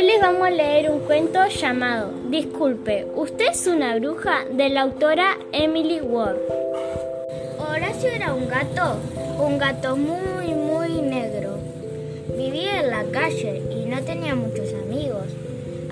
Hoy 0.00 0.06
les 0.06 0.22
vamos 0.22 0.46
a 0.46 0.50
leer 0.50 0.90
un 0.90 1.00
cuento 1.00 1.46
llamado 1.46 2.10
Disculpe, 2.30 3.06
¿usted 3.16 3.48
es 3.50 3.66
una 3.66 3.96
bruja? 3.96 4.46
de 4.50 4.70
la 4.70 4.80
autora 4.80 5.36
Emily 5.52 6.00
Ward. 6.00 6.38
Horacio 7.58 8.08
era 8.08 8.32
un 8.32 8.48
gato, 8.48 8.96
un 9.38 9.58
gato 9.58 9.98
muy, 9.98 10.54
muy 10.54 11.02
negro. 11.02 11.58
Vivía 12.34 12.80
en 12.80 12.88
la 12.88 13.04
calle 13.12 13.60
y 13.70 13.84
no 13.90 14.00
tenía 14.00 14.34
muchos 14.34 14.72
amigos, 14.72 15.26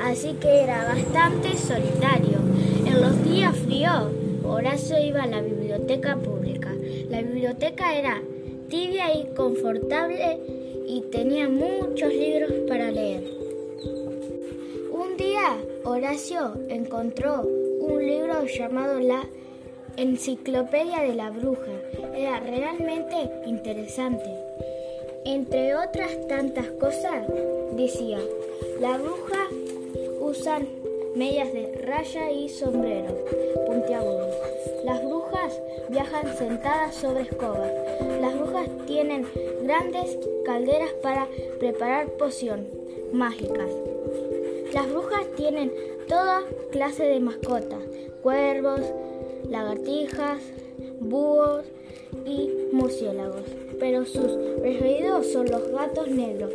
así 0.03 0.33
que 0.41 0.63
era 0.63 0.85
bastante 0.85 1.55
solitario. 1.59 2.39
En 2.87 3.03
los 3.03 3.23
días 3.25 3.55
fríos, 3.59 4.05
Horacio 4.43 4.99
iba 5.05 5.25
a 5.25 5.27
la 5.27 5.43
biblioteca 5.43 6.17
pública. 6.17 6.73
La 7.11 7.21
biblioteca 7.21 7.95
era 7.95 8.23
tibia 8.71 9.15
y 9.15 9.27
confortable 9.35 10.39
y 10.87 11.03
tenía 11.13 11.51
muchos 11.51 12.11
libros 12.11 12.53
para 12.67 12.91
leer. 12.91 13.38
Día 15.19 15.59
Horacio 15.83 16.55
encontró 16.69 17.43
un 17.43 18.07
libro 18.07 18.45
llamado 18.47 19.01
La 19.01 19.27
Enciclopedia 19.97 21.01
de 21.01 21.17
la 21.17 21.31
Bruja. 21.31 21.73
Era 22.15 22.39
realmente 22.39 23.29
interesante. 23.45 24.25
Entre 25.25 25.75
otras 25.75 26.25
tantas 26.29 26.67
cosas, 26.81 27.27
decía, 27.73 28.21
la 28.81 28.97
bruja 28.97 29.49
usan 30.21 30.69
medias 31.17 31.53
de 31.53 31.73
raya 31.85 32.31
y 32.31 32.49
sombrero 32.49 33.13
puntiagudos. 33.67 34.37
Las 34.85 35.05
brujas 35.05 35.61
viajan 35.89 36.37
sentadas 36.37 36.95
sobre 36.95 37.23
escobas. 37.23 37.73
Las 38.21 38.39
brujas 38.39 38.69
tienen 38.87 39.27
grandes 39.65 40.17
calderas 40.45 40.93
para 41.03 41.27
preparar 41.59 42.07
poción 42.11 42.69
mágicas. 43.13 43.69
Las 44.79 44.93
brujas 44.93 45.27
tienen 45.35 45.73
toda 46.07 46.41
clase 46.71 47.03
de 47.03 47.19
mascotas, 47.19 47.81
cuervos, 48.23 48.81
lagartijas, 49.51 50.39
búhos 51.01 51.65
y 52.25 52.49
murciélagos, 52.71 53.43
pero 53.81 54.05
sus 54.07 54.31
preferidos 54.61 55.33
son 55.33 55.51
los 55.51 55.69
gatos 55.73 56.07
negros. 56.07 56.53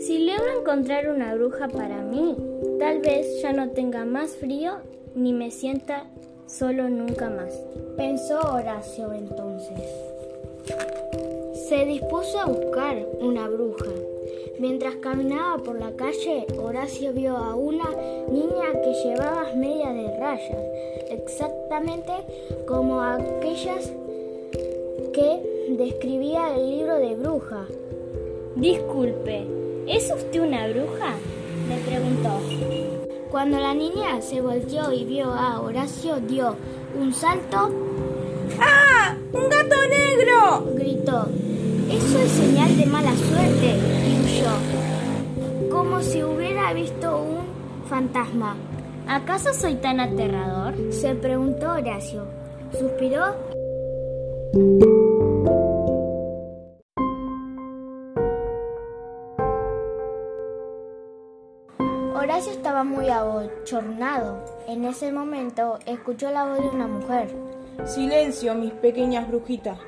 Si 0.00 0.26
logro 0.26 0.58
encontrar 0.58 1.08
una 1.08 1.36
bruja 1.36 1.68
para 1.68 2.02
mí, 2.02 2.34
tal 2.80 2.98
vez 2.98 3.42
ya 3.42 3.52
no 3.52 3.70
tenga 3.70 4.04
más 4.04 4.34
frío 4.34 4.78
ni 5.14 5.32
me 5.32 5.52
sienta 5.52 6.10
solo 6.46 6.88
nunca 6.88 7.30
más, 7.30 7.54
pensó 7.96 8.40
Horacio 8.40 9.12
entonces. 9.12 9.88
Se 11.68 11.84
dispuso 11.84 12.40
a 12.40 12.46
buscar 12.46 13.06
una 13.20 13.46
bruja. 13.48 13.86
Mientras 14.58 14.96
caminaba 14.96 15.62
por 15.62 15.78
la 15.78 15.92
calle, 15.92 16.46
Horacio 16.60 17.12
vio 17.12 17.36
a 17.36 17.54
una 17.54 17.88
niña 18.30 18.72
que 18.82 18.92
llevaba 19.04 19.52
medias 19.54 19.94
de 19.94 20.18
rayas, 20.18 20.58
exactamente 21.10 22.12
como 22.66 23.00
aquellas 23.00 23.92
que 25.12 25.76
describía 25.78 26.56
el 26.56 26.70
libro 26.70 26.98
de 26.98 27.14
bruja. 27.14 27.66
Disculpe, 28.56 29.46
¿es 29.86 30.10
usted 30.10 30.40
una 30.40 30.66
bruja? 30.68 31.14
le 31.68 31.76
preguntó. 31.88 32.40
Cuando 33.30 33.58
la 33.58 33.74
niña 33.74 34.20
se 34.22 34.40
volteó 34.40 34.92
y 34.92 35.04
vio 35.04 35.26
a 35.26 35.60
Horacio, 35.60 36.16
dio 36.20 36.56
un 36.98 37.12
salto. 37.12 37.70
¡Ah! 38.58 39.16
¡Un 39.32 39.48
gato 39.48 39.76
negro! 39.88 40.72
gritó. 40.74 41.28
Hubiera 46.68 46.72
visto 46.72 47.22
un 47.22 47.86
fantasma. 47.88 48.56
¿Acaso 49.06 49.54
soy 49.54 49.76
tan 49.76 50.00
aterrador? 50.00 50.74
se 50.92 51.14
preguntó 51.14 51.72
Horacio. 51.72 52.26
Suspiró. 52.78 53.34
Horacio 62.14 62.52
estaba 62.52 62.84
muy 62.84 63.08
abochornado. 63.08 64.44
En 64.66 64.84
ese 64.84 65.12
momento 65.12 65.78
escuchó 65.86 66.30
la 66.30 66.44
voz 66.44 66.58
de 66.58 66.68
una 66.68 66.86
mujer. 66.86 67.28
Silencio, 67.86 68.54
mis 68.54 68.72
pequeñas 68.72 69.28
brujitas. 69.28 69.78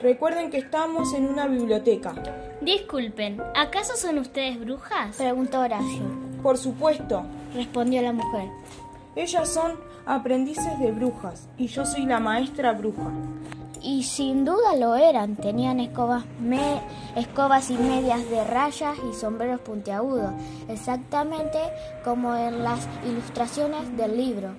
Recuerden 0.00 0.50
que 0.50 0.58
estamos 0.58 1.12
en 1.14 1.26
una 1.28 1.46
biblioteca. 1.46 2.14
Disculpen, 2.60 3.40
¿acaso 3.56 3.96
son 3.96 4.18
ustedes 4.18 4.60
brujas? 4.60 5.16
Preguntó 5.16 5.60
Horacio. 5.60 6.02
Por 6.42 6.56
supuesto, 6.56 7.24
Respondió 7.54 8.02
la 8.02 8.12
mujer. 8.12 8.48
ellas 9.16 9.48
son 9.48 9.72
aprendices 10.06 10.78
de 10.78 10.92
brujas 10.92 11.48
y 11.56 11.66
yo 11.66 11.84
soy 11.84 12.04
la 12.06 12.20
maestra 12.20 12.72
bruja. 12.72 13.10
Y 13.80 14.02
sin 14.04 14.44
duda 14.44 14.76
lo 14.76 14.96
eran. 14.96 15.36
Tenían 15.36 15.80
escobas, 15.80 16.24
me- 16.40 16.80
escobas 17.16 17.70
y 17.70 17.74
medias 17.78 18.28
de 18.28 18.44
rayas 18.44 18.96
y 19.10 19.14
sombreros 19.14 19.60
puntiagudos, 19.60 20.32
exactamente 20.68 21.58
como 22.04 22.34
en 22.36 22.62
las 22.64 22.86
ilustraciones 23.08 23.96
del 23.96 24.16
libro. 24.16 24.50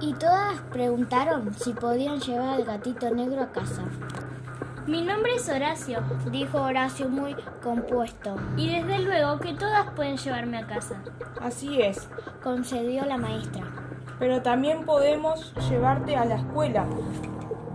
Y 0.00 0.12
todas 0.14 0.60
preguntaron 0.72 1.54
si 1.54 1.72
podían 1.72 2.20
llevar 2.20 2.48
al 2.50 2.64
gatito 2.64 3.10
negro 3.10 3.42
a 3.42 3.46
casa. 3.52 3.82
Mi 4.86 5.02
nombre 5.02 5.34
es 5.34 5.48
Horacio, 5.48 6.00
dijo 6.30 6.60
Horacio 6.60 7.08
muy 7.08 7.34
compuesto. 7.62 8.36
Y 8.56 8.70
desde 8.72 9.00
luego 9.00 9.38
que 9.40 9.54
todas 9.54 9.90
pueden 9.96 10.16
llevarme 10.16 10.58
a 10.58 10.66
casa, 10.66 10.96
Así 11.40 11.80
es, 11.82 12.08
concedió 12.42 13.04
la 13.04 13.18
maestra. 13.18 13.62
pero 14.18 14.42
también 14.42 14.84
podemos 14.84 15.52
llevarte 15.68 16.16
a 16.16 16.24
la 16.24 16.36
escuela, 16.36 16.86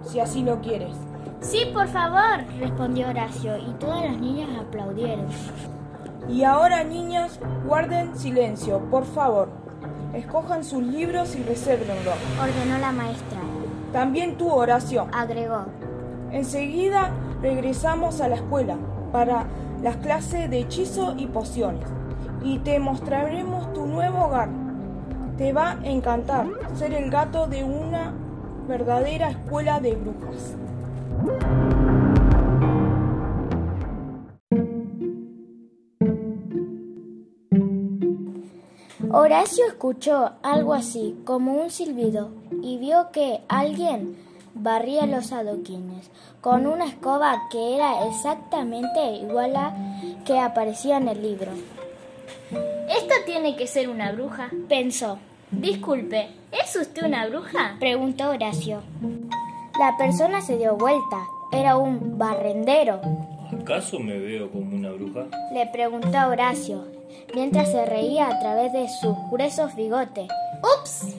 si 0.03 0.19
así 0.19 0.43
lo 0.43 0.61
quieres. 0.61 0.95
Sí, 1.41 1.69
por 1.73 1.87
favor, 1.87 2.45
respondió 2.59 3.09
Horacio, 3.09 3.57
y 3.57 3.71
todas 3.73 4.05
las 4.05 4.17
niñas 4.19 4.49
aplaudieron. 4.59 5.25
Y 6.29 6.43
ahora, 6.43 6.83
niñas, 6.83 7.39
guarden 7.65 8.15
silencio, 8.17 8.79
por 8.89 9.05
favor. 9.05 9.49
Escojan 10.13 10.63
sus 10.63 10.83
libros 10.83 11.35
y 11.35 11.43
resérvenlo. 11.43 12.11
Ordenó 12.39 12.77
la 12.79 12.91
maestra. 12.91 13.39
También 13.93 14.37
tú, 14.37 14.49
Horacio. 14.49 15.07
Agregó. 15.13 15.65
Enseguida 16.31 17.11
regresamos 17.41 18.21
a 18.21 18.27
la 18.27 18.35
escuela 18.35 18.77
para 19.11 19.45
las 19.81 19.97
clases 19.97 20.49
de 20.49 20.59
hechizo 20.59 21.15
y 21.17 21.27
pociones 21.27 21.87
y 22.43 22.59
te 22.59 22.79
mostraremos 22.79 23.71
tu 23.73 23.85
nuevo 23.85 24.25
hogar. 24.25 24.49
Te 25.37 25.53
va 25.53 25.71
a 25.71 25.77
encantar 25.83 26.47
ser 26.75 26.93
el 26.93 27.09
gato 27.09 27.47
de 27.47 27.63
una 27.63 28.13
verdadera 28.67 29.29
escuela 29.29 29.79
de 29.79 29.95
brujas. 29.95 30.55
Horacio 39.13 39.65
escuchó 39.67 40.31
algo 40.41 40.73
así, 40.73 41.17
como 41.25 41.53
un 41.55 41.69
silbido, 41.69 42.29
y 42.63 42.77
vio 42.77 43.11
que 43.11 43.41
alguien 43.49 44.15
barría 44.53 45.05
los 45.05 45.33
adoquines 45.33 46.09
con 46.39 46.65
una 46.65 46.85
escoba 46.85 47.49
que 47.51 47.75
era 47.75 48.07
exactamente 48.07 49.15
igual 49.15 49.55
a 49.57 49.75
que 50.25 50.39
aparecía 50.39 50.97
en 50.97 51.09
el 51.09 51.21
libro. 51.21 51.51
Esta 52.89 53.15
tiene 53.25 53.57
que 53.57 53.67
ser 53.67 53.89
una 53.89 54.13
bruja, 54.13 54.49
pensó. 54.69 55.19
Disculpe, 55.51 56.29
¿es 56.51 56.73
usted 56.77 57.03
una 57.03 57.27
bruja? 57.27 57.75
preguntó 57.79 58.29
Horacio. 58.29 58.81
La 59.77 59.97
persona 59.97 60.39
se 60.41 60.57
dio 60.57 60.77
vuelta. 60.77 61.17
Era 61.51 61.75
un 61.75 62.17
barrendero. 62.17 63.01
¿Acaso 63.51 63.99
me 63.99 64.17
veo 64.17 64.49
como 64.49 64.73
una 64.73 64.91
bruja? 64.91 65.25
Le 65.53 65.67
preguntó 65.67 66.17
a 66.17 66.27
Horacio, 66.27 66.85
mientras 67.33 67.71
se 67.71 67.85
reía 67.85 68.27
a 68.27 68.39
través 68.39 68.73
de 68.73 68.87
sus 68.89 69.15
gruesos 69.31 69.75
bigotes. 69.75 70.27
¡Ups! 70.61 71.15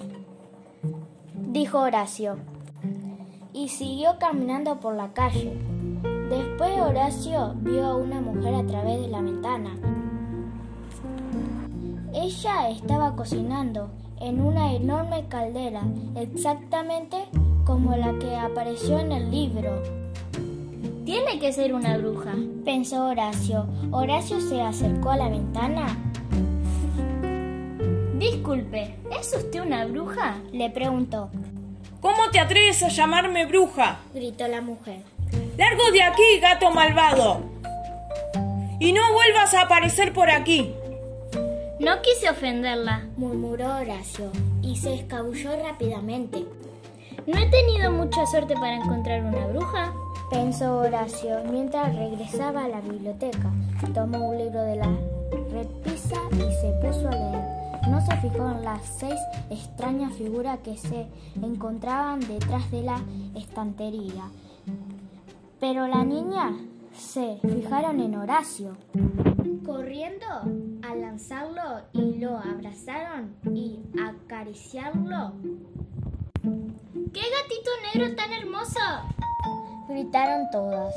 dijo 1.53 1.81
Horacio, 1.81 2.39
y 3.53 3.69
siguió 3.69 4.19
caminando 4.19 4.81
por 4.81 4.95
la 4.95 5.13
calle. 5.13 5.53
Después 6.31 6.81
Horacio 6.81 7.55
vio 7.57 7.85
a 7.85 7.97
una 7.97 8.21
mujer 8.23 8.55
a 8.55 8.67
través 8.67 9.03
de 9.03 9.09
la 9.09 9.21
ventana. 9.21 9.77
Ella 12.15 12.71
estaba 12.71 13.15
cocinando 13.17 13.91
en 14.19 14.41
una 14.41 14.73
enorme 14.73 15.27
caldera, 15.29 15.83
exactamente 16.15 17.19
como 17.67 17.95
la 17.97 18.19
que 18.19 18.35
apareció 18.35 18.99
en 18.99 19.13
el 19.13 19.31
libro. 19.31 19.83
Tiene 21.13 21.39
que 21.39 21.53
ser 21.53 21.75
una 21.75 21.99
bruja, 21.99 22.33
pensó 22.65 23.05
Horacio. 23.05 23.67
Horacio 23.91 24.41
se 24.41 24.63
acercó 24.63 25.11
a 25.11 25.19
la 25.19 25.29
ventana. 25.29 25.95
Disculpe, 28.15 28.95
¿es 29.21 29.35
usted 29.37 29.61
una 29.61 29.85
bruja? 29.85 30.39
le 30.53 30.71
preguntó. 30.71 31.29
¿Cómo 32.01 32.31
te 32.31 32.41
atreves 32.41 32.83
a 32.83 32.89
llamarme 32.89 33.45
bruja? 33.45 34.01
Gritó 34.15 34.49
la 34.49 34.63
mujer. 34.63 35.03
¡Largo 35.59 35.91
de 35.93 36.03
aquí, 36.03 36.41
gato 36.41 36.71
malvado! 36.71 37.43
y 38.81 38.95
no 38.95 39.03
vuelvas 39.13 39.53
a 39.53 39.65
aparecer 39.65 40.15
por 40.15 40.31
aquí. 40.31 40.73
No 41.79 42.01
quise 42.01 42.31
ofenderla, 42.31 43.07
murmuró 43.19 43.77
Horacio, 43.77 44.33
y 44.63 44.77
se 44.77 44.95
escabulló 44.95 45.63
rápidamente. 45.63 46.47
¿No 47.27 47.39
he 47.39 47.51
tenido 47.51 47.93
mucha 47.93 48.25
suerte 48.25 48.55
para 48.55 48.77
encontrar 48.77 49.23
una 49.23 49.47
bruja? 49.49 49.93
Pensó 50.33 50.79
Horacio 50.79 51.45
mientras 51.51 51.95
regresaba 51.95 52.65
a 52.65 52.69
la 52.69 52.81
biblioteca. 52.81 53.53
Tomó 53.93 54.31
un 54.31 54.39
libro 54.39 54.63
de 54.63 54.77
la 54.77 54.89
repisa 55.51 56.17
y 56.33 56.51
se 56.59 56.73
puso 56.81 57.07
a 57.07 57.11
leer. 57.11 57.91
No 57.91 58.01
se 58.01 58.17
fijó 58.17 58.51
en 58.51 58.65
las 58.65 58.81
seis 58.99 59.21
extrañas 59.51 60.15
figuras 60.15 60.59
que 60.61 60.79
se 60.79 61.07
encontraban 61.43 62.21
detrás 62.21 62.71
de 62.71 62.83
la 62.83 62.99
estantería. 63.37 64.31
Pero 65.61 65.87
la 65.87 66.03
niña 66.03 66.57
se 66.97 67.39
fijaron 67.43 68.01
en 68.01 68.15
Horacio. 68.15 68.79
Corriendo 69.67 70.27
a 70.89 70.95
lanzarlo 70.95 71.83
y 71.93 72.15
lo 72.15 72.39
abrazaron 72.39 73.37
y 73.53 73.81
acariciarlo. 74.03 75.33
¡Qué 77.13 77.21
gatito 77.21 77.71
negro 77.93 78.17
tan 78.17 78.33
hermoso! 78.33 78.81
Gritaron 79.93 80.49
todas. 80.51 80.95